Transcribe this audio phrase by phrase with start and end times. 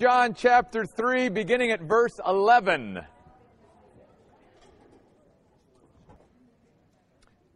[0.00, 3.00] John chapter 3, beginning at verse 11.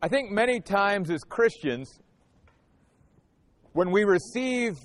[0.03, 2.01] I think many times as Christians,
[3.75, 4.77] when we receive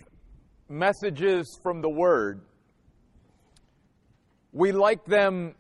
[0.69, 2.41] messages from the Word,
[4.51, 5.55] we like them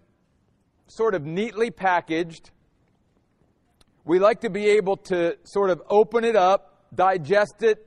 [0.85, 2.51] sort of neatly packaged.
[4.05, 7.83] We like to be able to sort of open it up, digest it,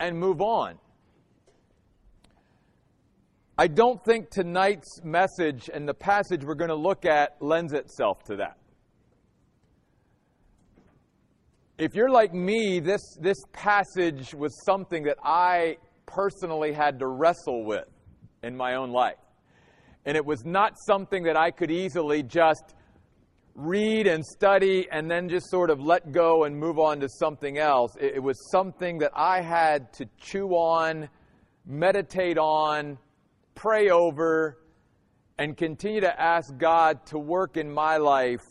[0.00, 0.80] and move on.
[3.56, 8.24] I don't think tonight's message and the passage we're going to look at lends itself
[8.24, 8.58] to that.
[11.78, 15.76] If you're like me, this, this passage was something that I
[16.06, 17.88] personally had to wrestle with
[18.42, 19.18] in my own life.
[20.04, 22.74] And it was not something that I could easily just
[23.54, 27.58] read and study and then just sort of let go and move on to something
[27.58, 27.94] else.
[28.00, 31.08] It, it was something that I had to chew on,
[31.64, 32.98] meditate on,
[33.54, 34.58] pray over,
[35.38, 38.44] and continue to ask God to work in my life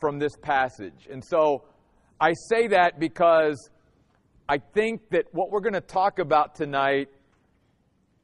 [0.00, 1.08] from this passage.
[1.10, 1.64] And so
[2.20, 3.70] I say that because
[4.48, 7.08] I think that what we're going to talk about tonight,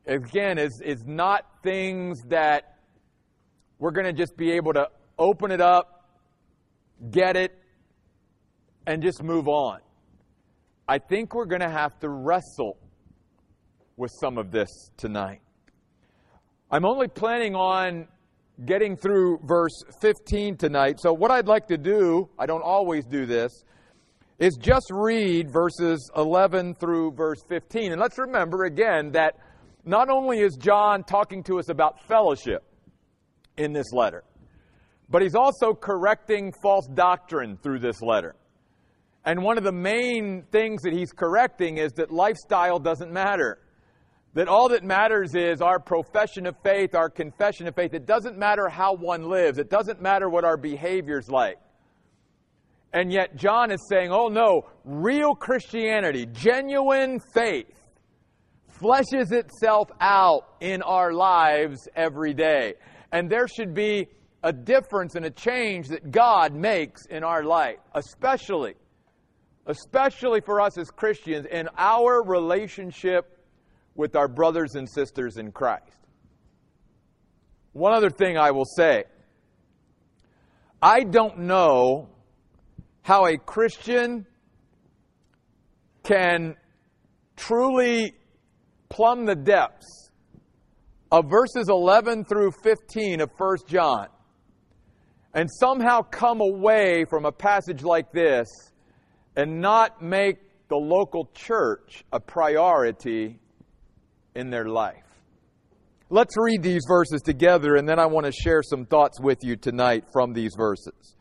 [0.07, 2.79] again, is, is not things that
[3.79, 4.89] we're going to just be able to
[5.19, 6.09] open it up,
[7.11, 7.53] get it,
[8.87, 9.81] and just move on.
[10.87, 12.77] I think we're going to have to wrestle
[13.97, 15.41] with some of this tonight.
[16.75, 18.09] I'm only planning on
[18.67, 20.99] getting through verse 15 tonight.
[20.99, 23.63] So, what I'd like to do, I don't always do this,
[24.41, 27.93] is just read verses 11 through verse 15.
[27.93, 29.37] And let's remember again that
[29.85, 32.65] not only is John talking to us about fellowship
[33.57, 34.25] in this letter,
[35.09, 38.35] but he's also correcting false doctrine through this letter.
[39.25, 43.61] And one of the main things that he's correcting is that lifestyle doesn't matter
[44.35, 47.95] that all that matters is our profession of faith, our confession of faith.
[47.95, 51.59] It doesn't matter how one lives, it doesn't matter what our behavior's like.
[52.93, 57.67] And yet, John is saying, oh no, real Christianity, genuine faith,
[58.81, 62.75] fleshes itself out in our lives every day.
[63.11, 64.09] And there should be
[64.43, 68.75] a difference and a change that God makes in our life, especially,
[69.67, 73.34] especially for us as Christians in our relationship
[73.95, 75.97] with our brothers and sisters in Christ.
[77.73, 79.05] One other thing I will say
[80.83, 82.09] I don't know
[83.03, 84.27] how a Christian
[86.03, 86.57] can
[87.37, 88.13] truly
[88.89, 90.11] plumb the depths
[91.11, 94.09] of verses 11 through 15 of 1 John
[95.35, 98.49] and somehow come away from a passage like this
[99.37, 100.39] and not make
[100.69, 103.39] the local church a priority
[104.35, 105.05] in their life.
[106.11, 109.57] Let's read these verses together, and then I want to share some thoughts with you
[109.57, 111.17] tonight from these verses.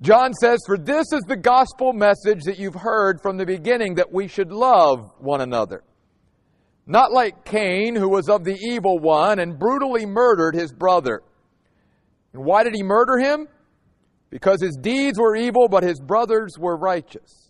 [0.00, 4.12] John says, For this is the gospel message that you've heard from the beginning, that
[4.12, 5.82] we should love one another.
[6.86, 11.22] Not like Cain, who was of the evil one and brutally murdered his brother.
[12.32, 13.48] And why did he murder him?
[14.30, 17.47] Because his deeds were evil, but his brothers were righteous.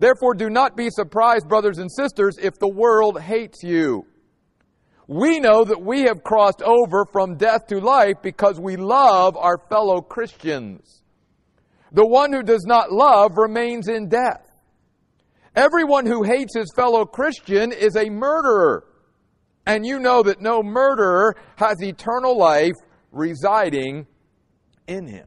[0.00, 4.06] Therefore, do not be surprised, brothers and sisters, if the world hates you.
[5.06, 9.58] We know that we have crossed over from death to life because we love our
[9.68, 11.02] fellow Christians.
[11.92, 14.50] The one who does not love remains in death.
[15.54, 18.86] Everyone who hates his fellow Christian is a murderer.
[19.66, 22.76] And you know that no murderer has eternal life
[23.12, 24.06] residing
[24.86, 25.26] in him.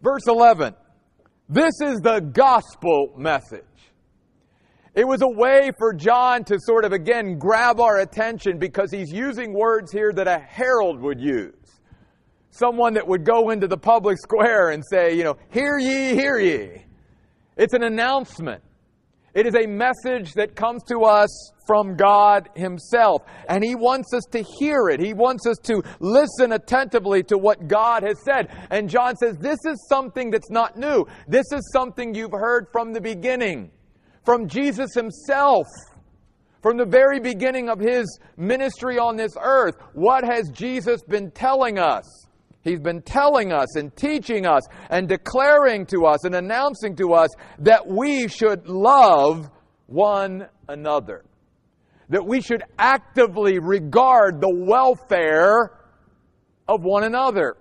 [0.00, 0.74] Verse 11.
[1.52, 3.60] This is the gospel message.
[4.94, 9.12] It was a way for John to sort of again grab our attention because he's
[9.12, 11.52] using words here that a herald would use.
[12.52, 16.38] Someone that would go into the public square and say, you know, hear ye, hear
[16.38, 16.86] ye.
[17.58, 18.62] It's an announcement.
[19.34, 23.22] It is a message that comes to us from God Himself.
[23.48, 25.00] And He wants us to hear it.
[25.00, 28.48] He wants us to listen attentively to what God has said.
[28.70, 31.06] And John says, This is something that's not new.
[31.26, 33.70] This is something you've heard from the beginning,
[34.24, 35.66] from Jesus Himself.
[36.60, 41.76] From the very beginning of His ministry on this earth, what has Jesus been telling
[41.76, 42.04] us?
[42.62, 47.28] He's been telling us and teaching us and declaring to us and announcing to us
[47.58, 49.50] that we should love
[49.86, 51.24] one another.
[52.08, 55.72] That we should actively regard the welfare
[56.68, 57.56] of one another.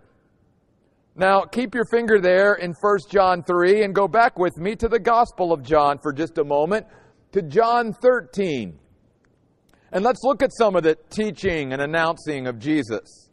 [1.16, 4.88] Now, keep your finger there in 1 John 3 and go back with me to
[4.88, 6.86] the Gospel of John for just a moment,
[7.32, 8.78] to John 13.
[9.92, 13.31] And let's look at some of the teaching and announcing of Jesus.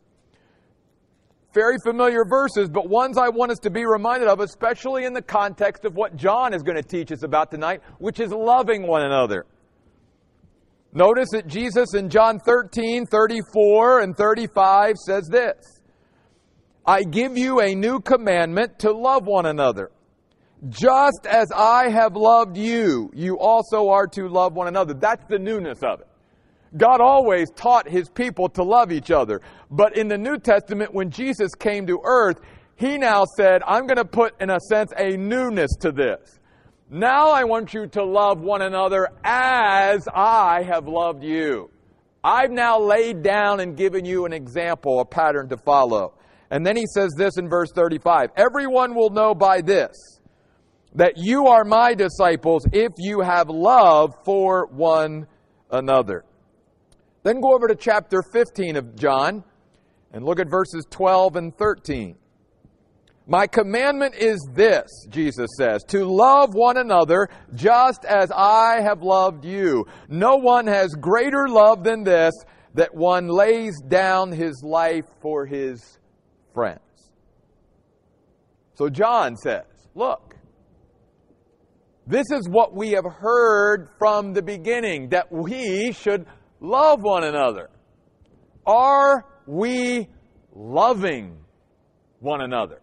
[1.55, 5.23] Very familiar verses, but ones I want us to be reminded of, especially in the
[5.23, 9.03] context of what John is going to teach us about tonight, which is loving one
[9.03, 9.47] another.
[10.93, 15.81] Notice that Jesus in John 13, 34, and 35 says this
[16.87, 19.91] I give you a new commandment to love one another.
[20.69, 24.95] Just as I have loved you, you also are to love one another.
[24.95, 26.08] That's the newness of it.
[26.77, 29.41] God always taught his people to love each other.
[29.71, 32.41] But in the New Testament, when Jesus came to earth,
[32.77, 36.39] he now said, I'm going to put, in a sense, a newness to this.
[36.91, 41.71] Now I want you to love one another as I have loved you.
[42.23, 46.15] I've now laid down and given you an example, a pattern to follow.
[46.51, 50.21] And then he says this in verse 35 Everyone will know by this
[50.95, 55.27] that you are my disciples if you have love for one
[55.71, 56.25] another.
[57.29, 59.45] Then go over to chapter 15 of John
[60.15, 62.17] and look at verses 12 and 13.
[63.27, 69.45] My commandment is this, Jesus says, to love one another just as I have loved
[69.45, 69.87] you.
[70.09, 72.33] No one has greater love than this,
[72.73, 75.99] that one lays down his life for his
[76.55, 76.81] friends.
[78.73, 80.35] So John says, look,
[82.07, 86.25] this is what we have heard from the beginning, that we should
[86.61, 87.71] love one another.
[88.67, 90.09] Are we
[90.55, 91.39] loving
[92.21, 92.81] one another?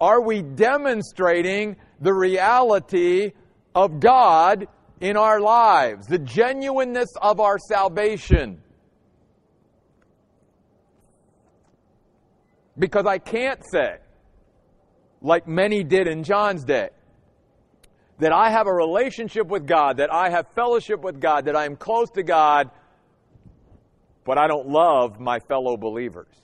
[0.00, 3.32] Are we demonstrating the reality
[3.74, 4.68] of God
[5.00, 8.62] in our lives, the genuineness of our salvation?
[12.78, 13.96] Because I can't say,
[15.22, 16.90] like many did in John's day,
[18.18, 21.66] that I have a relationship with God, that I have fellowship with God, that I
[21.66, 22.70] am close to God,
[24.24, 26.34] but I don't love my fellow believers.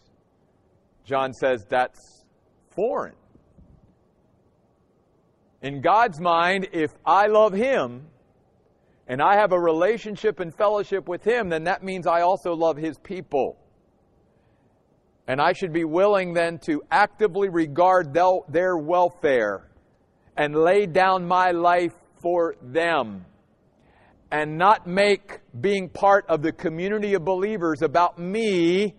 [1.04, 2.24] John says that's
[2.74, 3.14] foreign.
[5.62, 8.06] In God's mind, if I love Him
[9.08, 12.76] and I have a relationship and fellowship with Him, then that means I also love
[12.76, 13.56] His people.
[15.26, 19.71] And I should be willing then to actively regard their welfare
[20.36, 23.24] and lay down my life for them
[24.30, 28.94] and not make being part of the community of believers about me,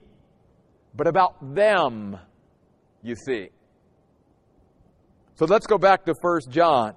[0.96, 2.18] but about them,
[3.02, 3.50] you see.
[5.36, 6.94] So let's go back to 1 John.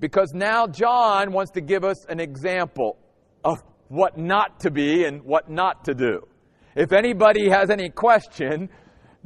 [0.00, 2.96] Because now John wants to give us an example
[3.44, 6.26] of what not to be and what not to do.
[6.74, 8.70] If anybody has any question,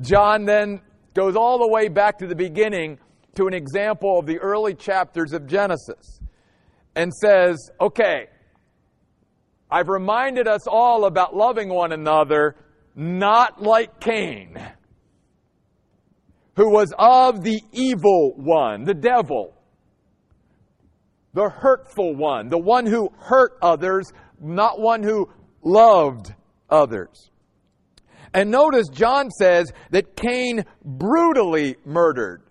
[0.01, 0.81] John then
[1.15, 2.99] goes all the way back to the beginning
[3.35, 6.21] to an example of the early chapters of Genesis
[6.95, 8.27] and says, okay,
[9.71, 12.57] I've reminded us all about loving one another,
[12.95, 14.59] not like Cain,
[16.57, 19.55] who was of the evil one, the devil,
[21.33, 25.31] the hurtful one, the one who hurt others, not one who
[25.63, 26.35] loved
[26.69, 27.31] others.
[28.35, 32.43] And notice John says that Cain brutally murdered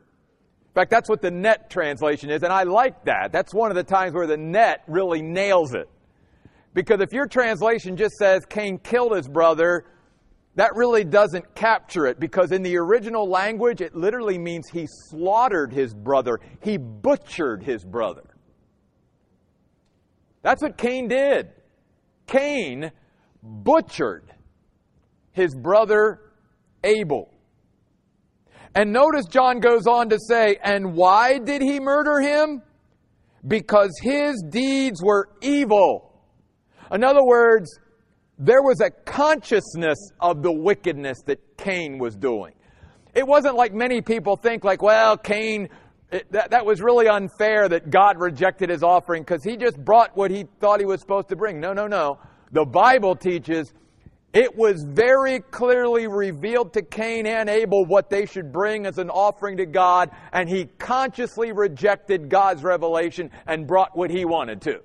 [0.71, 3.33] in fact, that's what the net translation is, and I like that.
[3.33, 5.89] That's one of the times where the net really nails it.
[6.73, 9.83] Because if your translation just says Cain killed his brother,
[10.55, 15.73] that really doesn't capture it because in the original language it literally means he slaughtered
[15.73, 18.23] his brother, he butchered his brother.
[20.41, 21.49] That's what Cain did.
[22.27, 22.93] Cain
[23.43, 24.33] butchered
[25.33, 26.31] his brother
[26.81, 27.29] Abel.
[28.73, 32.61] And notice John goes on to say, and why did he murder him?
[33.45, 36.13] Because his deeds were evil.
[36.91, 37.79] In other words,
[38.37, 42.53] there was a consciousness of the wickedness that Cain was doing.
[43.13, 45.67] It wasn't like many people think, like, well, Cain,
[46.11, 50.15] it, that, that was really unfair that God rejected his offering because he just brought
[50.15, 51.59] what he thought he was supposed to bring.
[51.59, 52.19] No, no, no.
[52.51, 53.73] The Bible teaches
[54.33, 59.09] it was very clearly revealed to Cain and Abel what they should bring as an
[59.09, 64.81] offering to God, and he consciously rejected God's revelation and brought what he wanted to.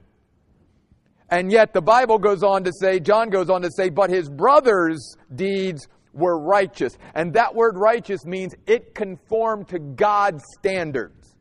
[1.30, 4.28] And yet the Bible goes on to say, John goes on to say, but his
[4.28, 6.96] brother's deeds were righteous.
[7.14, 11.36] And that word righteous means it conformed to God's standards.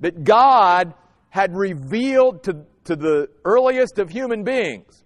[0.00, 0.94] That God
[1.30, 5.01] had revealed to, to the earliest of human beings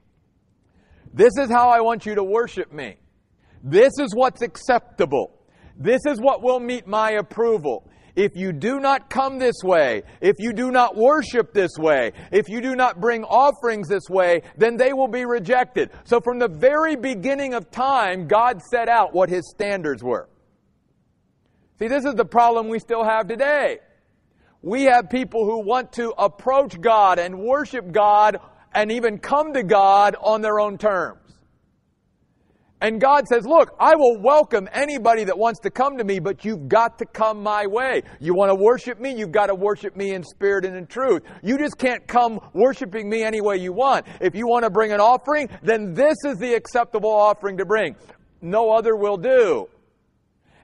[1.16, 2.96] this is how I want you to worship me.
[3.64, 5.32] This is what's acceptable.
[5.78, 7.88] This is what will meet my approval.
[8.16, 12.48] if you do not come this way, if you do not worship this way, if
[12.48, 15.90] you do not bring offerings this way, then they will be rejected.
[16.04, 20.28] So from the very beginning of time, God set out what his standards were.
[21.78, 23.80] See, this is the problem we still have today.
[24.62, 28.38] We have people who want to approach God and worship God
[28.76, 31.18] and even come to God on their own terms.
[32.82, 36.44] And God says, Look, I will welcome anybody that wants to come to me, but
[36.44, 38.02] you've got to come my way.
[38.20, 39.14] You want to worship me?
[39.14, 41.22] You've got to worship me in spirit and in truth.
[41.42, 44.04] You just can't come worshiping me any way you want.
[44.20, 47.96] If you want to bring an offering, then this is the acceptable offering to bring.
[48.42, 49.68] No other will do.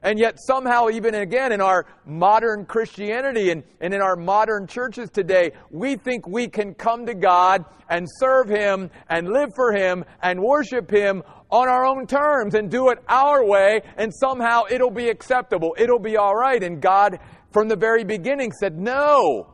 [0.03, 5.09] And yet, somehow, even again in our modern Christianity and, and in our modern churches
[5.09, 10.03] today, we think we can come to God and serve Him and live for Him
[10.21, 14.91] and worship Him on our own terms and do it our way, and somehow it'll
[14.91, 15.73] be acceptable.
[15.77, 16.61] It'll be all right.
[16.61, 17.19] And God,
[17.51, 19.53] from the very beginning, said, No,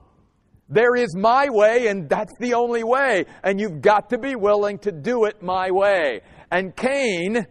[0.68, 3.25] there is my way, and that's the only way.
[3.44, 6.22] And you've got to be willing to do it my way.
[6.50, 7.46] And Cain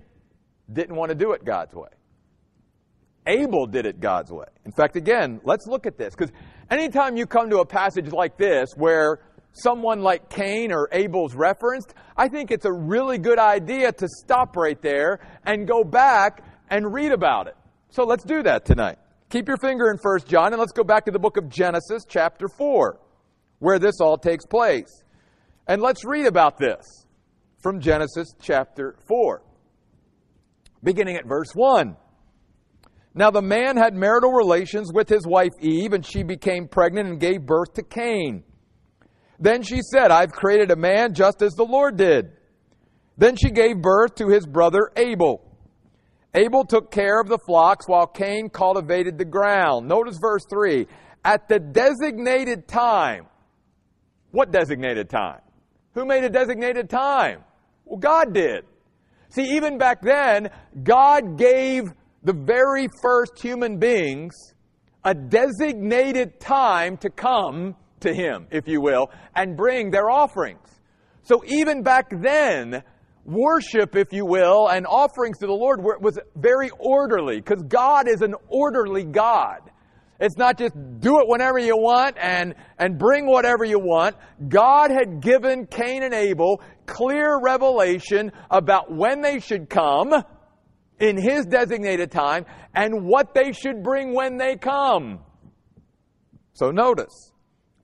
[0.72, 1.88] didn't want to do it God's way.
[3.28, 4.46] Abel did it God's way.
[4.64, 6.14] In fact, again, let's look at this.
[6.16, 6.32] Because
[6.70, 9.20] anytime you come to a passage like this where
[9.52, 14.56] someone like Cain or Abel's referenced, I think it's a really good idea to stop
[14.56, 17.56] right there and go back and read about it.
[17.90, 18.98] So let's do that tonight.
[19.30, 22.04] Keep your finger in 1 John and let's go back to the book of Genesis,
[22.08, 22.98] chapter 4,
[23.58, 25.04] where this all takes place.
[25.66, 27.06] And let's read about this
[27.62, 29.42] from Genesis chapter 4,
[30.82, 31.94] beginning at verse 1.
[33.18, 37.18] Now the man had marital relations with his wife Eve, and she became pregnant and
[37.18, 38.44] gave birth to Cain.
[39.40, 42.30] Then she said, I've created a man just as the Lord did.
[43.16, 45.42] Then she gave birth to his brother Abel.
[46.32, 49.88] Abel took care of the flocks while Cain cultivated the ground.
[49.88, 50.86] Notice verse 3.
[51.24, 53.26] At the designated time.
[54.30, 55.40] What designated time?
[55.94, 57.40] Who made a designated time?
[57.84, 58.64] Well, God did.
[59.30, 60.50] See, even back then,
[60.84, 61.82] God gave
[62.22, 64.34] the very first human beings
[65.04, 70.68] a designated time to come to Him, if you will, and bring their offerings.
[71.22, 72.82] So even back then,
[73.24, 78.22] worship, if you will, and offerings to the Lord was very orderly because God is
[78.22, 79.70] an orderly God.
[80.20, 84.16] It's not just do it whenever you want and, and bring whatever you want.
[84.48, 90.12] God had given Cain and Abel clear revelation about when they should come
[91.00, 95.20] in His designated time and what they should bring when they come.
[96.52, 97.32] So notice,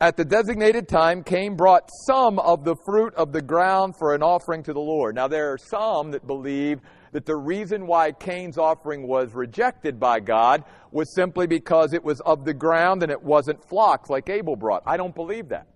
[0.00, 4.22] at the designated time, Cain brought some of the fruit of the ground for an
[4.22, 5.14] offering to the Lord.
[5.14, 6.80] Now, there are some that believe
[7.12, 12.20] that the reason why Cain's offering was rejected by God was simply because it was
[12.22, 14.82] of the ground and it wasn't flocks like Abel brought.
[14.84, 15.68] I don't believe that.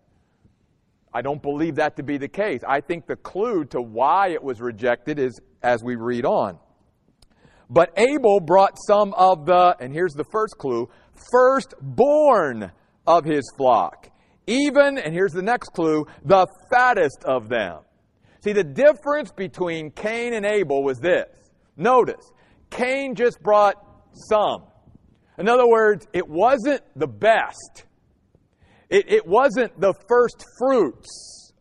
[1.15, 2.63] I don't believe that to be the case.
[2.67, 6.59] I think the clue to why it was rejected is as we read on.
[7.71, 10.89] But Abel brought some of the, and here's the first clue,
[11.31, 12.73] firstborn
[13.07, 14.11] of his flock.
[14.47, 17.81] Even, and here's the next clue, the fattest of them.
[18.43, 21.27] See, the difference between Cain and Abel was this.
[21.77, 22.33] Notice,
[22.71, 23.77] Cain just brought
[24.13, 24.65] some.
[25.37, 27.85] In other words, it wasn't the best.
[28.89, 31.53] It, it wasn't the first fruits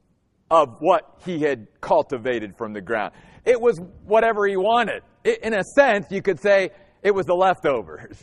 [0.50, 3.14] of what he had cultivated from the ground.
[3.48, 6.72] It was whatever he wanted it, in a sense, you could say
[7.04, 8.18] it was the leftovers.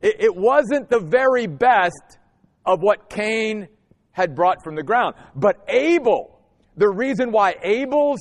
[0.00, 2.18] It, it wasn't the very best
[2.64, 3.68] of what Cain
[4.12, 5.14] had brought from the ground.
[5.34, 6.38] But Abel,
[6.76, 8.20] the reason why Abel's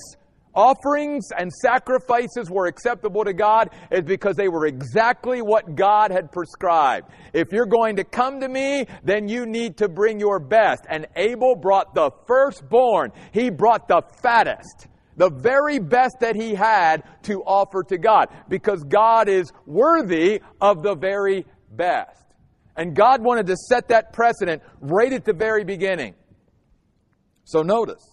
[0.55, 6.31] offerings and sacrifices were acceptable to God is because they were exactly what God had
[6.31, 7.09] prescribed.
[7.33, 10.83] If you're going to come to me, then you need to bring your best.
[10.89, 13.11] And Abel brought the firstborn.
[13.31, 18.83] He brought the fattest the very best that he had to offer to God because
[18.83, 22.23] God is worthy of the very best.
[22.75, 26.15] And God wanted to set that precedent right at the very beginning.
[27.43, 28.03] So notice,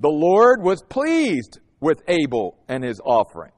[0.00, 3.52] the Lord was pleased with Abel and his offering.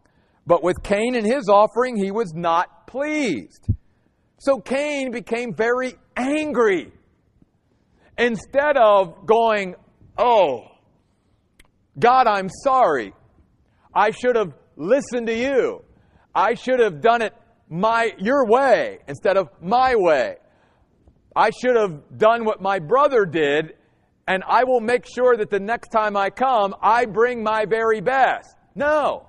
[0.47, 3.69] But with Cain and his offering, he was not pleased.
[4.39, 6.93] So Cain became very angry.
[8.19, 9.75] Instead of going,
[10.19, 10.69] Oh,
[11.99, 13.13] God, I'm sorry.
[13.95, 15.85] I should have listened to you.
[16.35, 17.33] I should have done it
[17.69, 20.37] my your way instead of my way.
[21.37, 23.75] I should have done what my brother did,
[24.27, 28.01] and I will make sure that the next time I come, I bring my very
[28.01, 28.57] best.
[28.75, 29.27] No.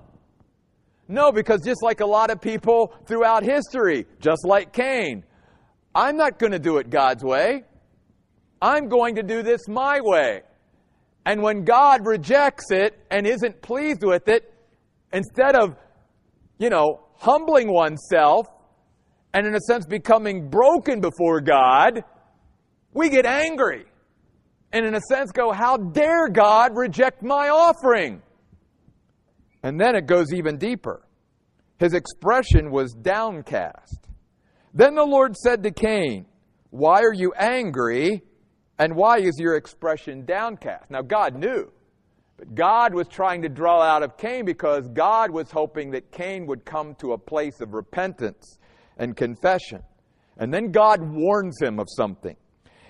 [1.08, 5.24] No, because just like a lot of people throughout history, just like Cain,
[5.94, 7.64] I'm not going to do it God's way.
[8.60, 10.42] I'm going to do this my way.
[11.26, 14.54] And when God rejects it and isn't pleased with it,
[15.12, 15.76] instead of,
[16.56, 18.46] you know, humbling oneself
[19.34, 22.04] and in a sense becoming broken before God,
[22.94, 23.86] we get angry.
[24.72, 28.22] And in a sense go, how dare God reject my offering?
[29.64, 31.02] And then it goes even deeper.
[31.80, 34.06] His expression was downcast.
[34.72, 36.26] Then the Lord said to Cain,
[36.70, 38.22] Why are you angry?
[38.78, 40.90] And why is your expression downcast?
[40.90, 41.72] Now, God knew.
[42.36, 46.46] But God was trying to draw out of Cain because God was hoping that Cain
[46.46, 48.58] would come to a place of repentance
[48.98, 49.82] and confession.
[50.36, 52.36] And then God warns him of something.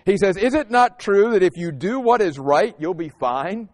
[0.04, 3.08] He says, Is it not true that if you do what is right, you'll be
[3.08, 3.68] fine?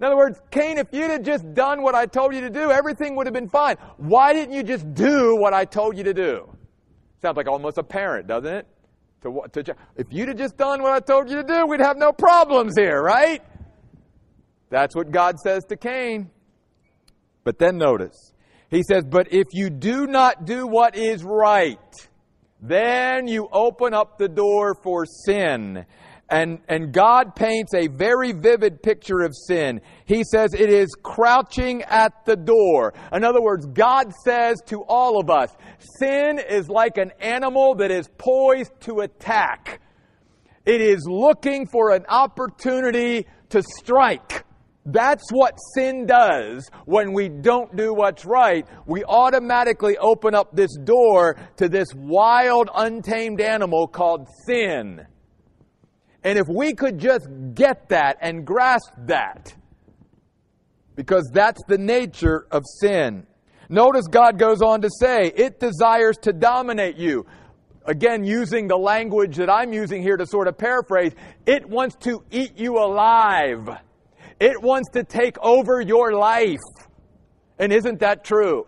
[0.00, 2.70] In other words, Cain, if you'd have just done what I told you to do,
[2.70, 3.76] everything would have been fine.
[3.96, 6.48] Why didn't you just do what I told you to do?
[7.20, 8.66] Sounds like almost a parent, doesn't it?
[9.22, 11.96] To, to, if you'd have just done what I told you to do, we'd have
[11.96, 13.42] no problems here, right?
[14.70, 16.30] That's what God says to Cain.
[17.42, 18.32] But then notice,
[18.70, 21.78] he says, But if you do not do what is right,
[22.60, 25.84] then you open up the door for sin.
[26.30, 29.80] And, and God paints a very vivid picture of sin.
[30.04, 32.92] He says it is crouching at the door.
[33.12, 35.56] In other words, God says to all of us,
[35.98, 39.80] sin is like an animal that is poised to attack.
[40.66, 44.44] It is looking for an opportunity to strike.
[44.84, 48.66] That's what sin does when we don't do what's right.
[48.86, 55.06] We automatically open up this door to this wild, untamed animal called sin.
[56.28, 59.54] And if we could just get that and grasp that,
[60.94, 63.26] because that's the nature of sin.
[63.70, 67.24] Notice God goes on to say, it desires to dominate you.
[67.86, 71.14] Again, using the language that I'm using here to sort of paraphrase,
[71.46, 73.66] it wants to eat you alive.
[74.38, 76.58] It wants to take over your life.
[77.58, 78.66] And isn't that true?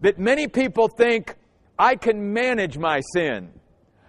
[0.00, 1.36] That many people think,
[1.78, 3.52] I can manage my sin.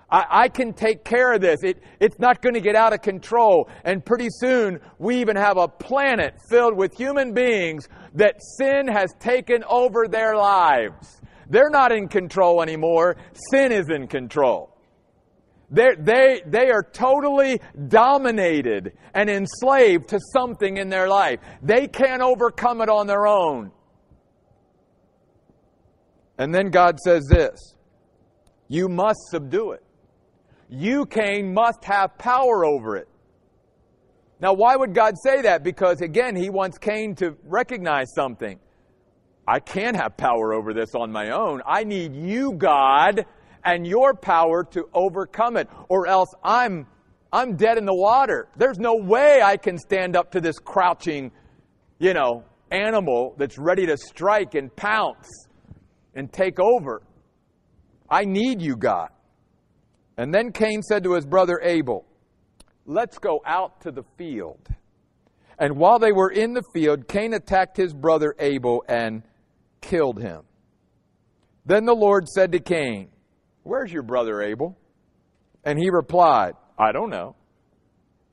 [0.10, 1.64] I, I can take care of this.
[1.64, 3.70] It, it's not going to get out of control.
[3.84, 9.14] And pretty soon, we even have a planet filled with human beings that sin has
[9.20, 11.22] taken over their lives.
[11.50, 13.18] They're not in control anymore.
[13.52, 14.74] Sin is in control.
[15.70, 21.40] They're, they, they are totally dominated and enslaved to something in their life.
[21.62, 23.72] They can't overcome it on their own.
[26.38, 27.76] And then God says this
[28.70, 29.84] You must subdue it
[30.70, 33.08] you, Cain, must have power over it.
[34.40, 35.64] Now, why would God say that?
[35.64, 38.60] Because, again, he wants Cain to recognize something.
[39.48, 41.62] I can't have power over this on my own.
[41.66, 43.26] I need you, God,
[43.64, 46.86] and your power to overcome it, or else I'm,
[47.32, 48.50] I'm dead in the water.
[48.58, 51.32] There's no way I can stand up to this crouching,
[51.98, 55.48] you know, animal that's ready to strike and pounce
[56.14, 57.02] and take over.
[58.10, 59.10] I need you, God.
[60.18, 62.06] And then Cain said to his brother Abel,
[62.86, 64.68] Let's go out to the field.
[65.60, 69.24] And while they were in the field, Cain attacked his brother Abel and
[69.82, 70.42] killed him.
[71.66, 73.10] Then the Lord said to Cain,
[73.64, 74.78] Where's your brother Abel?
[75.64, 77.36] And he replied, I don't know.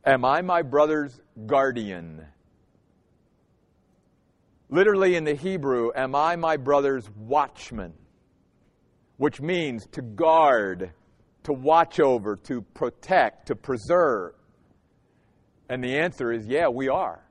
[0.05, 2.25] Am I my brother's guardian?
[4.69, 7.95] Literally in the Hebrew, am I my brother's watchman?
[9.17, 10.93] Which means to guard
[11.45, 14.35] to watch over, to protect, to preserve?
[15.69, 17.25] And the answer is yeah, we are.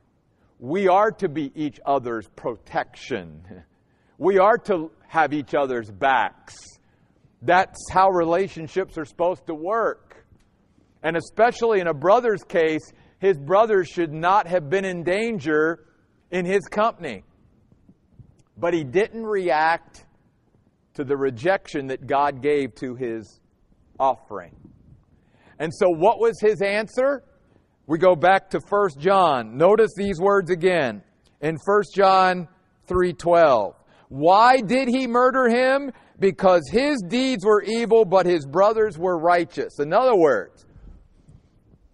[0.60, 3.44] We are to be each other's protection.
[4.20, 6.56] We are to have each other's backs.
[7.42, 10.26] That's how relationships are supposed to work.
[11.02, 15.86] And especially in a brother's case, his brother should not have been in danger
[16.32, 17.24] in his company.
[18.56, 20.06] But he didn't react
[20.94, 23.42] to the rejection that God gave to his
[24.04, 24.54] offering.
[25.60, 27.24] And so, what was his answer?
[27.88, 29.58] We go back to 1 John.
[29.58, 31.04] Notice these words again
[31.42, 32.48] in 1 John
[32.88, 33.76] 3:12.
[34.10, 35.92] Why did he murder him?
[36.20, 39.80] Because his deeds were evil, but his brothers were righteous.
[39.80, 40.66] In other words,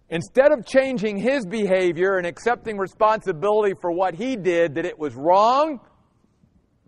[0.08, 5.14] instead of changing his behavior and accepting responsibility for what he did, that it was
[5.14, 5.80] wrong,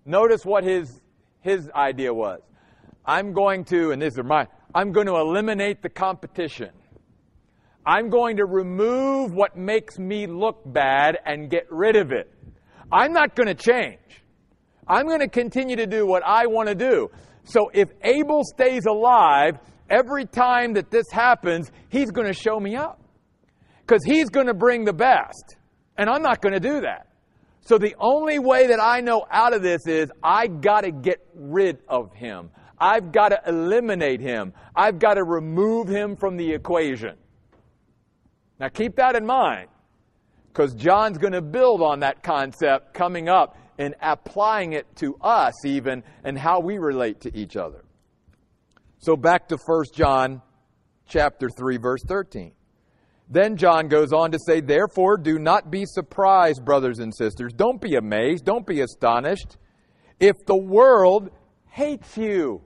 [0.05, 1.01] notice what his,
[1.41, 2.41] his idea was.
[3.05, 6.71] I'm going to, and these are my, I'm going to eliminate the competition.
[7.85, 12.33] I'm going to remove what makes me look bad and get rid of it.
[12.91, 13.99] I'm not going to change.
[14.87, 17.11] I'm going to continue to do what I want to do.
[17.45, 19.59] So if Abel stays alive,
[19.91, 23.01] every time that this happens, he's going to show me up.
[23.81, 25.57] Because he's going to bring the best.
[25.99, 27.09] And I'm not going to do that.
[27.63, 31.21] So the only way that I know out of this is I got to get
[31.35, 32.51] rid of him.
[32.83, 34.53] I've got to eliminate him.
[34.75, 37.15] I've got to remove him from the equation.
[38.59, 39.69] Now keep that in mind
[40.49, 45.65] because John's going to build on that concept coming up and applying it to us
[45.65, 47.85] even and how we relate to each other.
[48.99, 50.43] So back to 1 John
[51.07, 52.51] chapter 3 verse 13.
[53.29, 57.53] Then John goes on to say, Therefore, do not be surprised, brothers and sisters.
[57.53, 58.45] Don't be amazed.
[58.45, 59.57] Don't be astonished.
[60.19, 61.31] If the world
[61.69, 62.63] hates you,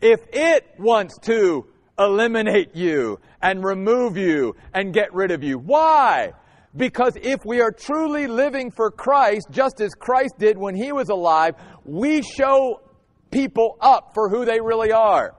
[0.00, 1.66] if it wants to
[1.98, 5.58] eliminate you and remove you and get rid of you.
[5.58, 6.32] Why?
[6.76, 11.08] Because if we are truly living for Christ, just as Christ did when he was
[11.08, 11.54] alive,
[11.84, 12.80] we show
[13.30, 15.36] people up for who they really are.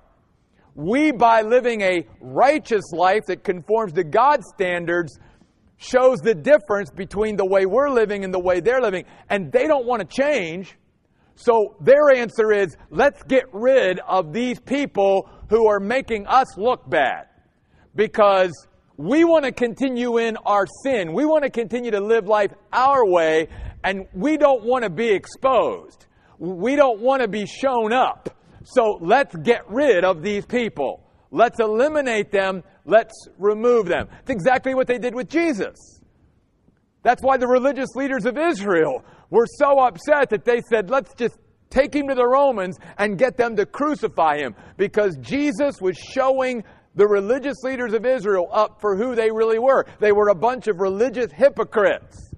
[0.75, 5.17] We, by living a righteous life that conforms to God's standards,
[5.77, 9.05] shows the difference between the way we're living and the way they're living.
[9.29, 10.75] And they don't want to change.
[11.35, 16.89] So their answer is let's get rid of these people who are making us look
[16.89, 17.27] bad.
[17.95, 18.51] Because
[18.97, 21.13] we want to continue in our sin.
[21.13, 23.49] We want to continue to live life our way,
[23.83, 26.05] and we don't want to be exposed.
[26.39, 28.29] We don't want to be shown up.
[28.63, 31.03] So let's get rid of these people.
[31.31, 32.63] Let's eliminate them.
[32.85, 34.07] Let's remove them.
[34.21, 36.01] It's exactly what they did with Jesus.
[37.03, 41.38] That's why the religious leaders of Israel were so upset that they said, let's just
[41.69, 46.63] take him to the Romans and get them to crucify him because Jesus was showing
[46.95, 49.85] the religious leaders of Israel up for who they really were.
[49.99, 52.31] They were a bunch of religious hypocrites.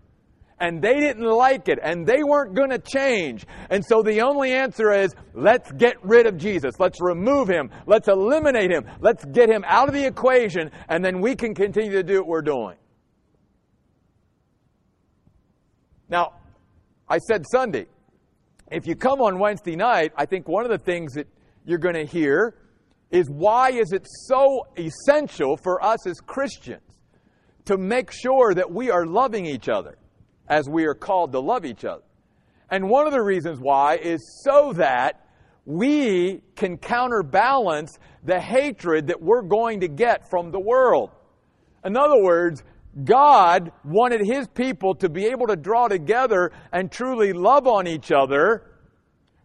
[0.60, 3.46] And they didn't like it, and they weren't going to change.
[3.70, 6.80] And so the only answer is let's get rid of Jesus.
[6.80, 7.70] Let's remove him.
[7.86, 8.86] Let's eliminate him.
[9.00, 12.28] Let's get him out of the equation, and then we can continue to do what
[12.28, 12.76] we're doing.
[16.10, 16.34] Now,
[17.10, 17.88] I said Sunday.
[18.70, 21.28] If you come on Wednesday night, I think one of the things that
[21.66, 22.56] you're going to hear
[23.12, 26.82] is why is it so essential for us as Christians
[27.66, 29.98] to make sure that we are loving each other
[30.50, 32.04] as we are called to love each other?
[32.70, 35.28] And one of the reasons why is so that
[35.66, 41.12] we can counterbalance the hatred that we're going to get from the world.
[41.86, 42.64] In other words,
[43.04, 48.12] God wanted His people to be able to draw together and truly love on each
[48.12, 48.72] other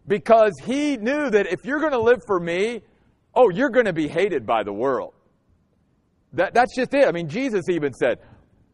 [0.07, 2.81] because He knew that if you're going to live for me,
[3.35, 5.13] oh, you're going to be hated by the world.
[6.33, 7.07] That, that's just it.
[7.07, 8.17] I mean, Jesus even said,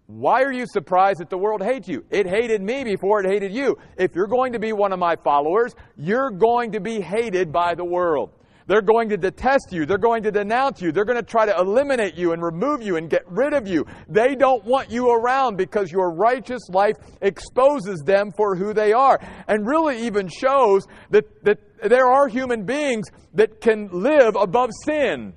[0.07, 2.05] Why are you surprised that the world hates you?
[2.09, 3.77] It hated me before it hated you.
[3.97, 7.75] If you're going to be one of my followers, you're going to be hated by
[7.75, 8.31] the world.
[8.69, 9.87] They're going to detest you.
[9.87, 10.91] They're going to denounce you.
[10.91, 13.83] They're going to try to eliminate you and remove you and get rid of you.
[14.07, 19.19] They don't want you around because your righteous life exposes them for who they are
[19.47, 25.33] and really even shows that, that there are human beings that can live above sin.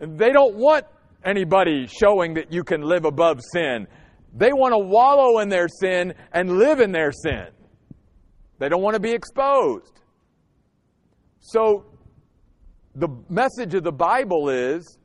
[0.00, 0.86] They don't want
[1.24, 3.86] anybody showing that you can live above sin.
[4.34, 7.46] They want to wallow in their sin and live in their sin.
[8.58, 10.00] They don't want to be exposed.
[11.38, 11.84] So
[12.96, 14.98] the message of the Bible is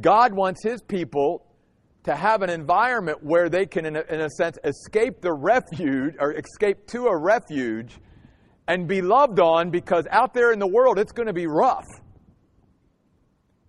[0.00, 1.44] God wants His people
[2.04, 6.14] to have an environment where they can, in a, in a, sense, escape the refuge
[6.20, 7.98] or escape to a refuge
[8.68, 11.86] and be loved on because out there in the world it's going to be rough.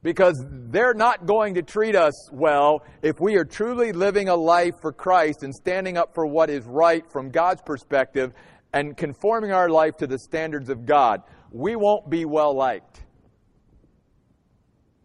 [0.04, 4.76] Because they're not going to treat us well if we are truly living a life
[4.80, 8.32] for Christ and standing up for what is right from God's perspective
[8.74, 11.24] and conforming our life to the standards of God.
[11.52, 13.02] We won't be well liked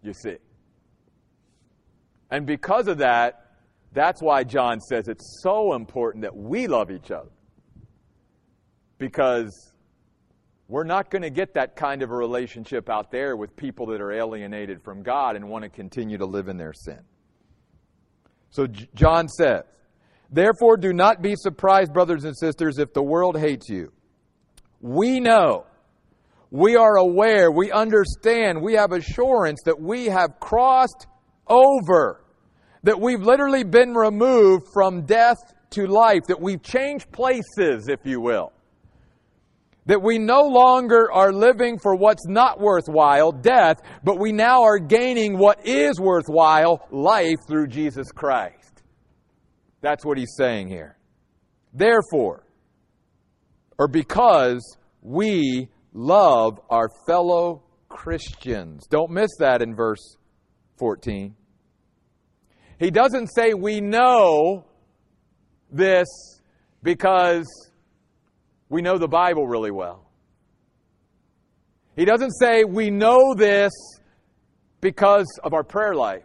[0.03, 0.37] you see.
[2.31, 3.43] And because of that,
[3.93, 7.31] that's why John says it's so important that we love each other.
[8.99, 9.73] Because
[10.69, 14.01] we're not going to get that kind of a relationship out there with people that
[14.01, 17.01] are alienated from God and want to continue to live in their sin.
[18.51, 19.65] So John says,
[20.31, 23.93] Therefore, do not be surprised, brothers and sisters, if the world hates you.
[24.81, 25.67] We know
[26.53, 31.07] we are aware, we understand, we have assurance that we have crossed
[31.47, 32.23] over,
[32.83, 35.39] that we've literally been removed from death
[35.71, 38.53] to life, that we've changed places, if you will.
[39.87, 44.79] That we no longer are living for what's not worthwhile, death, but we now are
[44.79, 48.83] gaining what is worthwhile, life through Jesus Christ.
[49.81, 50.99] That's what he's saying here.
[51.73, 52.45] Therefore,
[53.79, 58.87] or because we love our fellow Christians.
[58.89, 60.17] Don't miss that in verse
[60.79, 61.35] 14.
[62.79, 64.65] He doesn't say we know
[65.71, 66.09] this
[66.83, 67.47] because
[68.69, 70.11] we know the Bible really well.
[71.95, 73.73] He doesn't say we know this
[74.81, 76.25] because of our prayer life.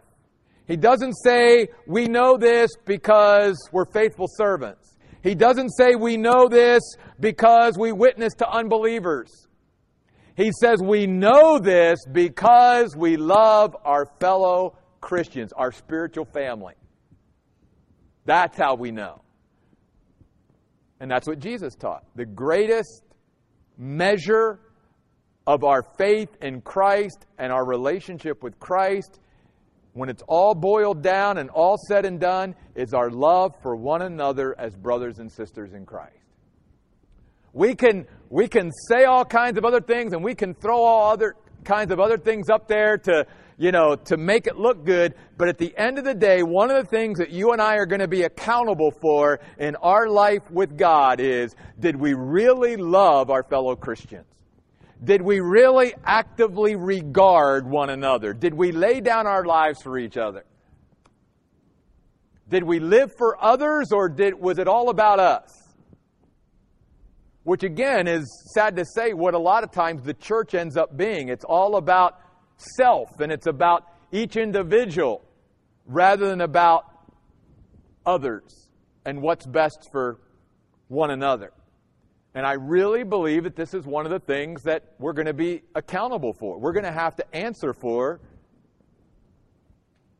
[0.66, 4.96] He doesn't say we know this because we're faithful servants.
[5.22, 6.82] He doesn't say we know this
[7.20, 9.47] because we witness to unbelievers.
[10.38, 16.74] He says we know this because we love our fellow Christians, our spiritual family.
[18.24, 19.22] That's how we know.
[21.00, 22.04] And that's what Jesus taught.
[22.14, 23.02] The greatest
[23.76, 24.60] measure
[25.44, 29.18] of our faith in Christ and our relationship with Christ,
[29.92, 34.02] when it's all boiled down and all said and done, is our love for one
[34.02, 36.14] another as brothers and sisters in Christ.
[37.52, 41.10] We can, we can say all kinds of other things and we can throw all
[41.10, 45.14] other kinds of other things up there to, you know, to make it look good.
[45.36, 47.76] But at the end of the day, one of the things that you and I
[47.76, 52.76] are going to be accountable for in our life with God is did we really
[52.76, 54.26] love our fellow Christians?
[55.02, 58.32] Did we really actively regard one another?
[58.32, 60.44] Did we lay down our lives for each other?
[62.48, 65.67] Did we live for others or did, was it all about us?
[67.44, 70.96] Which again is sad to say what a lot of times the church ends up
[70.96, 71.28] being.
[71.28, 72.20] It's all about
[72.56, 75.24] self and it's about each individual
[75.86, 76.84] rather than about
[78.04, 78.68] others
[79.04, 80.18] and what's best for
[80.88, 81.52] one another.
[82.34, 85.34] And I really believe that this is one of the things that we're going to
[85.34, 86.58] be accountable for.
[86.58, 88.20] We're going to have to answer for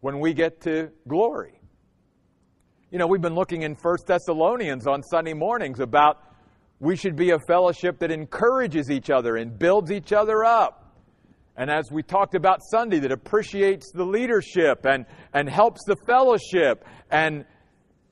[0.00, 1.60] when we get to glory.
[2.90, 6.27] You know, we've been looking in 1 Thessalonians on Sunday mornings about
[6.80, 10.94] we should be a fellowship that encourages each other and builds each other up.
[11.56, 16.84] And as we talked about Sunday, that appreciates the leadership and, and helps the fellowship
[17.10, 17.44] and,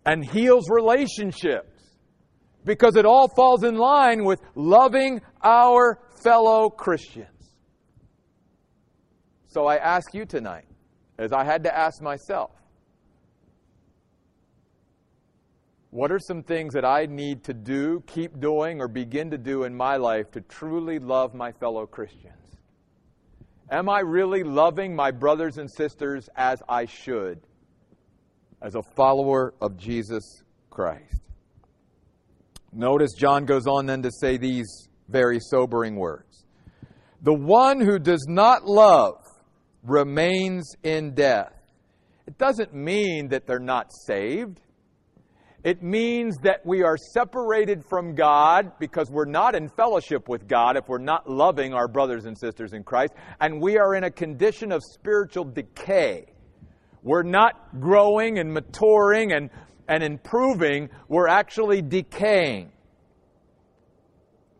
[0.04, 1.72] and heals relationships.
[2.64, 7.28] Because it all falls in line with loving our fellow Christians.
[9.46, 10.66] So I ask you tonight,
[11.16, 12.50] as I had to ask myself,
[15.96, 19.64] what are some things that I need to do, keep doing, or begin to do
[19.64, 22.58] in my life to truly love my fellow Christians?
[23.70, 27.40] Am I really loving my brothers and sisters as I should
[28.60, 31.22] as a follower of Jesus Christ?
[32.74, 36.44] Notice John goes on then to say these very sobering words.
[37.22, 39.14] The one who does not love
[39.82, 41.54] remains in death.
[42.26, 44.60] It doesn't mean that they're not saved.
[45.64, 50.76] It means that we are separated from God because we're not in fellowship with God
[50.76, 54.10] if we're not loving our brothers and sisters in Christ, and we are in a
[54.10, 56.26] condition of spiritual decay.
[57.02, 59.50] We're not growing and maturing and,
[59.88, 62.72] and improving, we're actually decaying.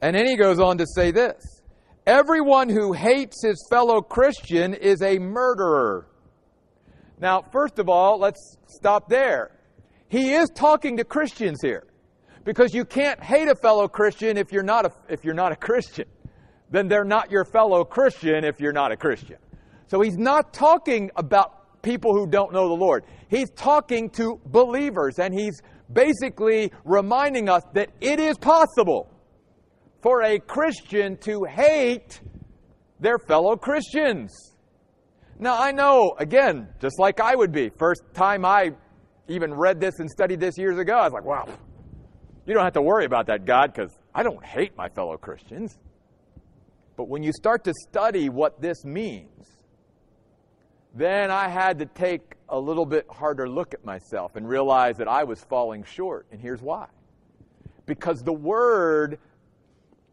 [0.00, 1.42] And then he goes on to say this
[2.06, 6.06] Everyone who hates his fellow Christian is a murderer.
[7.18, 9.55] Now, first of all, let's stop there.
[10.08, 11.86] He is talking to Christians here.
[12.44, 15.56] Because you can't hate a fellow Christian if you're not a, if you're not a
[15.56, 16.06] Christian.
[16.70, 19.38] Then they're not your fellow Christian if you're not a Christian.
[19.88, 23.04] So he's not talking about people who don't know the Lord.
[23.28, 25.60] He's talking to believers and he's
[25.92, 29.10] basically reminding us that it is possible
[30.02, 32.20] for a Christian to hate
[33.00, 34.54] their fellow Christians.
[35.38, 38.72] Now, I know, again, just like I would be, first time I
[39.28, 40.94] even read this and studied this years ago.
[40.94, 41.46] I was like, wow,
[42.46, 45.76] you don't have to worry about that, God, because I don't hate my fellow Christians.
[46.96, 49.46] But when you start to study what this means,
[50.94, 55.08] then I had to take a little bit harder look at myself and realize that
[55.08, 56.26] I was falling short.
[56.30, 56.86] And here's why.
[57.84, 59.18] Because the word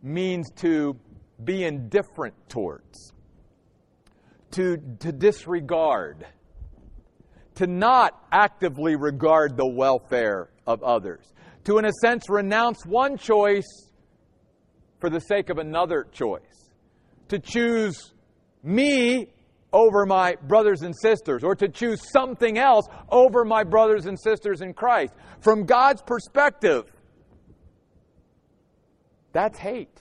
[0.02, 0.98] means to
[1.44, 3.14] be indifferent towards,
[4.52, 6.26] to, to disregard
[7.56, 11.34] to not actively regard the welfare of others,
[11.66, 13.90] to, in a sense, renounce one choice
[15.00, 16.70] for the sake of another choice,
[17.28, 18.14] to choose
[18.64, 19.28] me
[19.72, 24.62] over my brothers and sisters, or to choose something else over my brothers and sisters
[24.62, 25.14] in Christ.
[25.42, 26.86] From God's perspective,
[29.32, 30.00] that's hate.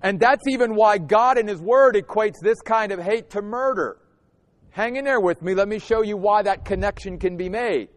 [0.00, 3.98] And that's even why God in His Word equates this kind of hate to murder.
[4.72, 5.54] Hang in there with me.
[5.54, 7.88] Let me show you why that connection can be made.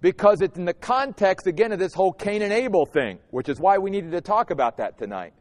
[0.00, 3.58] Because it's in the context, again, of this whole Cain and Abel thing, which is
[3.60, 5.34] why we needed to talk about that tonight.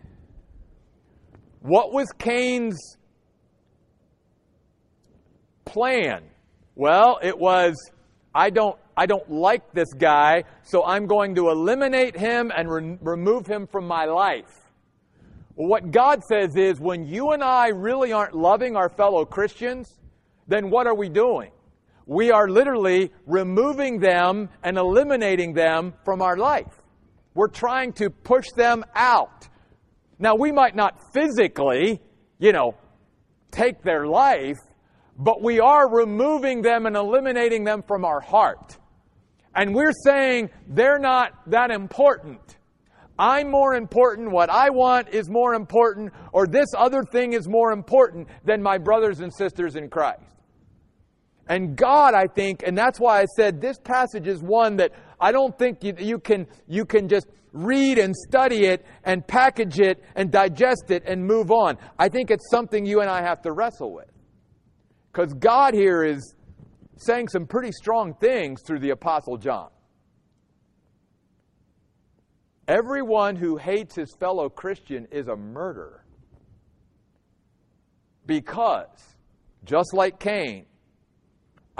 [1.62, 2.97] What was Cain's
[5.65, 6.23] plan?
[6.75, 7.75] Well, it was
[8.34, 12.97] I don't I don't like this guy, so I'm going to eliminate him and re-
[13.02, 14.49] remove him from my life.
[15.56, 19.99] What God says is when you and I really aren't loving our fellow Christians,
[20.50, 21.52] then what are we doing?
[22.06, 26.82] We are literally removing them and eliminating them from our life.
[27.36, 29.48] We're trying to push them out.
[30.18, 32.02] Now, we might not physically,
[32.40, 32.76] you know,
[33.52, 34.58] take their life,
[35.18, 38.78] but we are removing them and eliminating them from our heart.
[39.56, 42.58] And we're saying they're not that important.
[43.20, 47.72] I'm more important, what I want is more important, or this other thing is more
[47.72, 50.38] important than my brothers and sisters in Christ.
[51.50, 55.32] And God, I think, and that's why I said this passage is one that I
[55.32, 60.04] don't think you, you, can, you can just read and study it and package it
[60.16, 61.80] and digest it and move on.
[61.98, 64.12] I think it's something you and I have to wrestle with.
[65.12, 66.36] Because God here is
[66.98, 69.70] saying some pretty strong things through the Apostle John.
[72.68, 76.06] Everyone who hates his fellow Christian is a murderer.
[78.28, 79.16] Because,
[79.66, 80.68] just like Cain,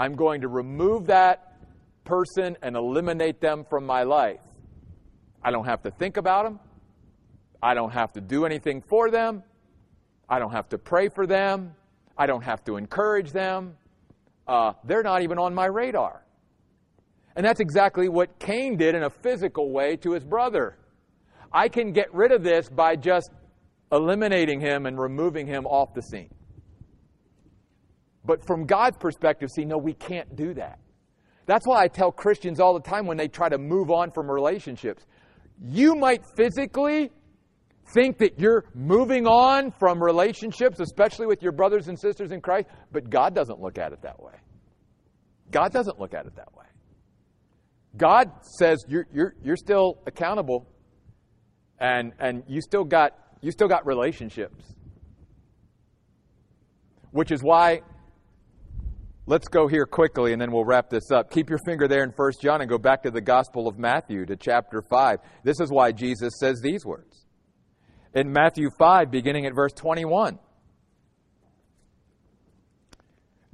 [0.00, 1.58] I'm going to remove that
[2.04, 4.40] person and eliminate them from my life.
[5.44, 6.58] I don't have to think about them.
[7.62, 9.42] I don't have to do anything for them.
[10.26, 11.74] I don't have to pray for them.
[12.16, 13.76] I don't have to encourage them.
[14.48, 16.24] Uh, they're not even on my radar.
[17.36, 20.78] And that's exactly what Cain did in a physical way to his brother.
[21.52, 23.30] I can get rid of this by just
[23.92, 26.30] eliminating him and removing him off the scene.
[28.24, 30.78] But from God's perspective, see, no, we can't do that.
[31.46, 34.30] That's why I tell Christians all the time when they try to move on from
[34.30, 35.04] relationships.
[35.60, 37.10] You might physically
[37.92, 42.68] think that you're moving on from relationships, especially with your brothers and sisters in Christ,
[42.92, 44.34] but God doesn't look at it that way.
[45.50, 46.66] God doesn't look at it that way.
[47.96, 50.68] God says you're, you're, you're still accountable
[51.78, 54.64] and, and you, still got, you still got relationships.
[57.10, 57.80] Which is why,
[59.30, 61.30] let's go here quickly and then we'll wrap this up.
[61.30, 64.26] Keep your finger there in 1 John and go back to the Gospel of Matthew
[64.26, 65.20] to chapter 5.
[65.44, 67.26] This is why Jesus says these words
[68.12, 70.40] in Matthew 5, beginning at verse 21.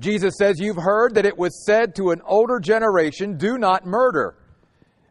[0.01, 4.39] Jesus says, You've heard that it was said to an older generation, Do not murder.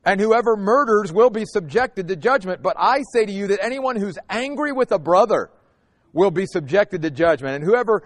[0.03, 2.63] And whoever murders will be subjected to judgment.
[2.63, 5.51] But I say to you that anyone who's angry with a brother
[6.13, 7.55] will be subjected to judgment.
[7.55, 8.03] And whoever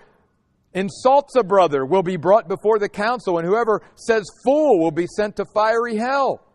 [0.74, 3.38] insults a brother will be brought before the council.
[3.38, 6.46] And whoever says fool will be sent to fiery hell.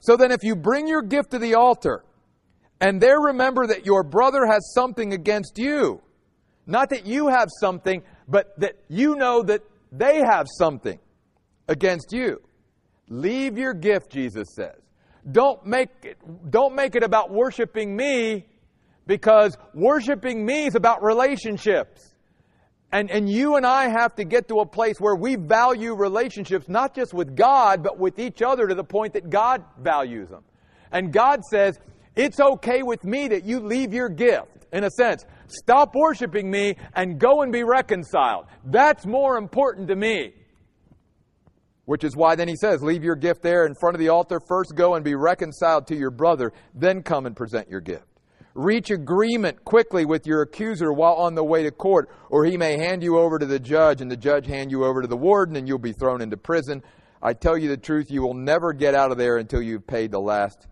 [0.00, 2.04] So then, if you bring your gift to the altar,
[2.80, 6.00] and there remember that your brother has something against you.
[6.66, 10.98] Not that you have something, but that you know that they have something
[11.68, 12.40] against you.
[13.08, 14.76] Leave your gift, Jesus says.
[15.30, 16.16] Don't make it,
[16.50, 18.46] don't make it about worshiping me
[19.06, 22.09] because worshiping me is about relationships.
[22.92, 26.68] And, and you and I have to get to a place where we value relationships,
[26.68, 30.42] not just with God, but with each other to the point that God values them.
[30.90, 31.78] And God says,
[32.16, 35.24] it's okay with me that you leave your gift, in a sense.
[35.46, 38.46] Stop worshiping me and go and be reconciled.
[38.64, 40.34] That's more important to me.
[41.84, 44.38] Which is why then he says, Leave your gift there in front of the altar.
[44.46, 48.04] First go and be reconciled to your brother, then come and present your gift.
[48.54, 52.76] Reach agreement quickly with your accuser while on the way to court, or he may
[52.76, 55.56] hand you over to the judge, and the judge hand you over to the warden,
[55.56, 56.82] and you'll be thrown into prison.
[57.22, 60.10] I tell you the truth, you will never get out of there until you've paid
[60.10, 60.66] the last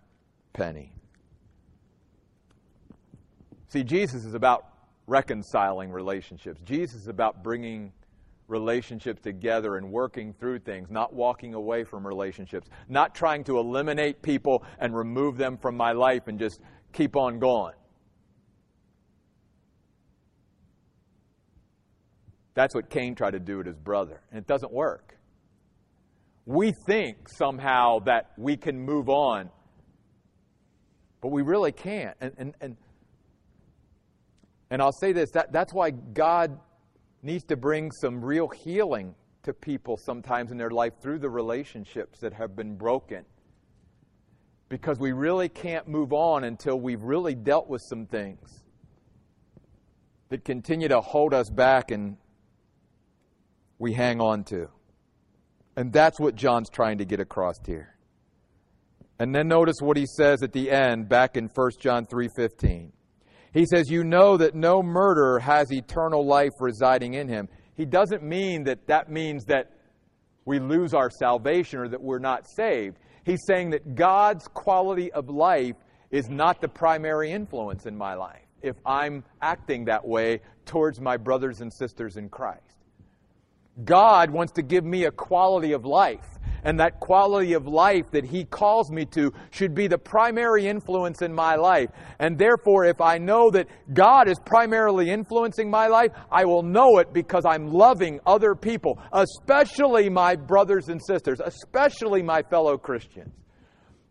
[0.52, 0.92] penny.
[3.68, 4.64] See, Jesus is about
[5.06, 6.60] reconciling relationships.
[6.64, 7.92] Jesus is about bringing
[8.48, 14.22] relationships together and working through things, not walking away from relationships, not trying to eliminate
[14.22, 16.60] people and remove them from my life and just
[16.92, 17.74] keep on going.
[22.54, 25.16] That's what Cain tried to do with his brother, and it doesn't work.
[26.44, 29.50] We think somehow that we can move on,
[31.20, 32.16] but we really can't.
[32.20, 32.76] And, and, and
[34.70, 36.58] and I'll say this that, that's why God
[37.22, 42.18] needs to bring some real healing to people sometimes in their life through the relationships
[42.20, 43.24] that have been broken.
[44.68, 48.62] Because we really can't move on until we've really dealt with some things
[50.28, 52.16] that continue to hold us back and
[53.78, 54.68] we hang on to.
[55.76, 57.96] And that's what John's trying to get across here.
[59.18, 62.92] And then notice what he says at the end back in 1 John 3:15.
[63.52, 67.48] He says, You know that no murderer has eternal life residing in him.
[67.74, 69.70] he doesn't mean that that means that
[70.44, 72.98] we lose our salvation or that we're not saved.
[73.24, 75.76] He's saying that God's quality of life
[76.10, 81.16] is not the primary influence in my life if I'm acting that way towards my
[81.16, 82.67] brothers and sisters in Christ.
[83.84, 88.24] God wants to give me a quality of life and that quality of life that
[88.24, 91.88] He calls me to should be the primary influence in my life.
[92.18, 96.98] And therefore, if I know that God is primarily influencing my life, I will know
[96.98, 103.32] it because I'm loving other people, especially my brothers and sisters, especially my fellow Christians.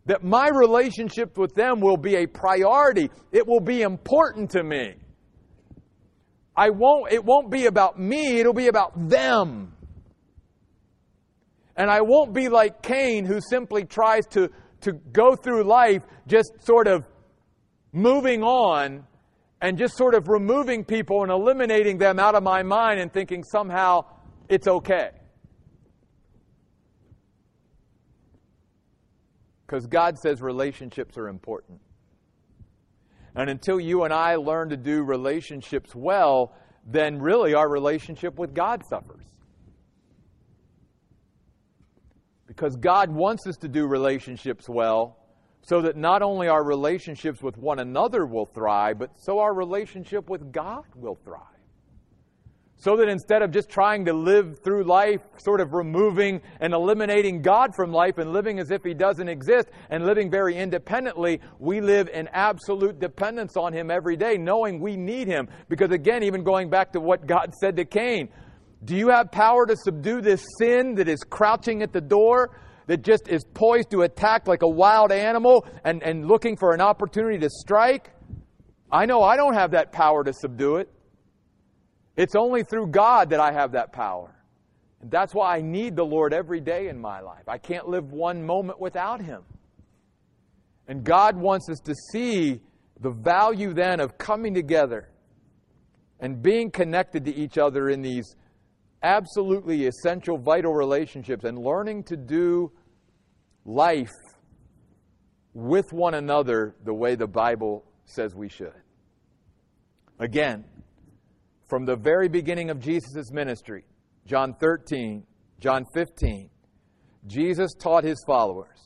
[0.06, 3.10] That my relationship with them will be a priority.
[3.34, 4.96] It will be important to me.
[6.58, 9.74] I won't, it won't be about me, it'll be about them.
[11.76, 14.50] And I won't be like Cain, who simply tries to,
[14.82, 17.06] to go through life just sort of
[17.94, 19.06] moving on
[19.62, 23.44] and just sort of removing people and eliminating them out of my mind and thinking
[23.44, 24.02] somehow
[24.50, 25.12] it's okay.
[29.68, 31.80] Because God says relationships are important.
[33.38, 36.56] And until you and I learn to do relationships well,
[36.88, 39.26] then really our relationship with God suffers.
[42.48, 45.20] Because God wants us to do relationships well
[45.62, 50.30] so that not only our relationships with one another will thrive, but so our relationship
[50.30, 51.57] with God will thrive.
[52.80, 57.42] So that instead of just trying to live through life, sort of removing and eliminating
[57.42, 61.82] God from life and living as if He doesn't exist and living very independently, we
[61.82, 65.48] live in absolute dependence on Him every day, knowing we need Him.
[65.70, 68.30] Because again, even going back to what God said to Cain,
[68.86, 73.02] do you have power to subdue this sin that is crouching at the door, that
[73.02, 77.40] just is poised to attack like a wild animal and, and looking for an opportunity
[77.40, 78.12] to strike?
[78.92, 80.90] I know I don't have that power to subdue it.
[82.18, 84.36] It's only through God that I have that power.
[85.02, 87.48] And that's why I need the Lord every day in my life.
[87.48, 89.44] I can't live one moment without Him.
[90.88, 92.60] And God wants us to see
[93.00, 95.10] the value then of coming together
[96.20, 98.36] and being connected to each other in these
[99.04, 102.72] absolutely essential, vital relationships and learning to do
[103.66, 104.14] life
[105.54, 108.74] with one another the way the Bible says we should.
[110.18, 110.66] Again,
[111.68, 113.86] from the very beginning of Jesus' ministry,
[114.26, 115.24] John 13,
[115.60, 116.50] John 15,
[117.28, 118.78] Jesus taught his followers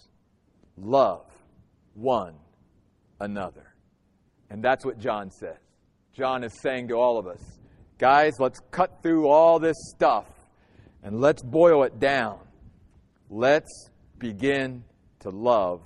[0.78, 1.26] love
[1.94, 2.36] one
[3.20, 3.76] another.
[4.50, 5.58] And that's what John says.
[6.14, 7.42] John is saying to all of us
[7.98, 10.26] Guys, let's cut through all this stuff
[11.04, 12.40] and let's boil it down.
[13.30, 14.84] Let's begin
[15.20, 15.82] to love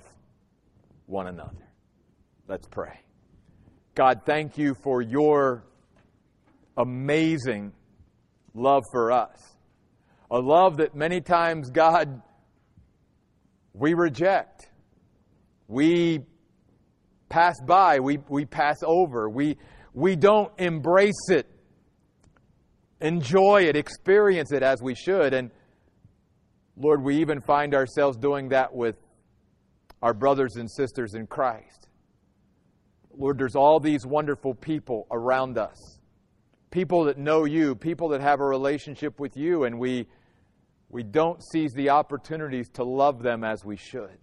[1.04, 1.68] one another.
[2.48, 3.00] Let's pray.
[3.94, 5.64] God, thank you for your
[6.76, 7.72] amazing
[8.54, 9.56] love for us.
[10.30, 12.22] A love that many times, God,
[13.72, 14.68] we reject.
[15.68, 16.20] We
[17.28, 18.00] pass by.
[18.00, 19.28] We, we pass over.
[19.28, 19.56] We,
[19.92, 21.46] we don't embrace it
[23.00, 25.34] enjoy it, experience it as we should.
[25.34, 25.50] And
[26.76, 28.96] Lord, we even find ourselves doing that with
[30.02, 31.88] our brothers and sisters in Christ.
[33.16, 35.95] Lord, there's all these wonderful people around us.
[36.70, 40.06] People that know you, people that have a relationship with you, and we,
[40.88, 44.18] we don't seize the opportunities to love them as we should.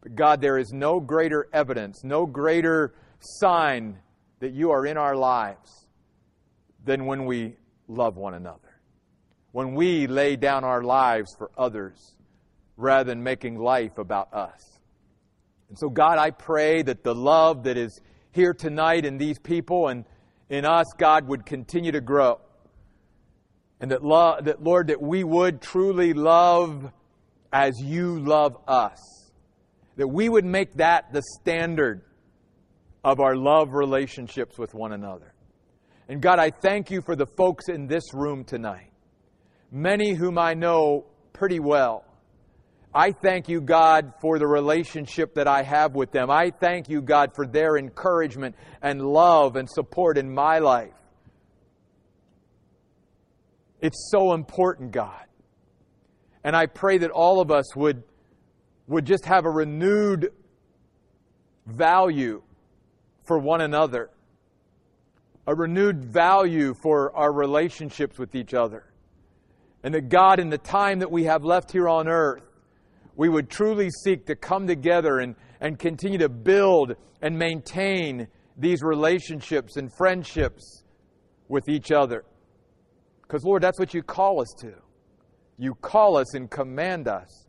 [0.00, 3.98] But God, there is no greater evidence, no greater sign
[4.38, 5.86] that you are in our lives
[6.84, 7.56] than when we
[7.86, 8.58] love one another.
[9.52, 12.14] When we lay down our lives for others
[12.76, 14.80] rather than making life about us.
[15.68, 18.00] And so, God, I pray that the love that is
[18.32, 20.04] here tonight in these people and
[20.50, 22.40] in us, God, would continue to grow.
[23.80, 26.92] And that, lo- that, Lord, that we would truly love
[27.52, 28.98] as you love us.
[29.96, 32.02] That we would make that the standard
[33.02, 35.32] of our love relationships with one another.
[36.08, 38.90] And God, I thank you for the folks in this room tonight,
[39.70, 42.04] many whom I know pretty well.
[42.92, 46.30] I thank you, God, for the relationship that I have with them.
[46.30, 50.92] I thank you, God, for their encouragement and love and support in my life.
[53.80, 55.24] It's so important, God.
[56.42, 58.02] And I pray that all of us would,
[58.88, 60.32] would just have a renewed
[61.66, 62.42] value
[63.24, 64.10] for one another
[65.50, 68.84] a renewed value for our relationships with each other.
[69.82, 72.44] And that God, in the time that we have left here on earth,
[73.20, 78.82] we would truly seek to come together and, and continue to build and maintain these
[78.82, 80.84] relationships and friendships
[81.46, 82.24] with each other.
[83.20, 84.72] Because, Lord, that's what you call us to.
[85.58, 87.46] You call us and command us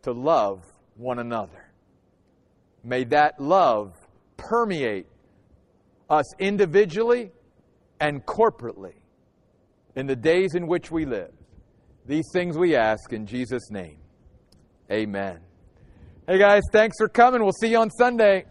[0.00, 0.64] to love
[0.96, 1.70] one another.
[2.82, 3.92] May that love
[4.38, 5.08] permeate
[6.08, 7.32] us individually
[8.00, 8.94] and corporately
[9.94, 11.32] in the days in which we live.
[12.06, 13.98] These things we ask in Jesus' name.
[14.90, 15.40] Amen.
[16.28, 17.42] Hey guys, thanks for coming.
[17.42, 18.46] We'll see you on Sunday.